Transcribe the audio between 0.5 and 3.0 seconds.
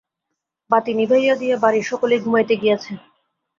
বাতি নিবাইয়া দিয়া বাড়ির সকলেই ঘুমাইতে গিয়াছে।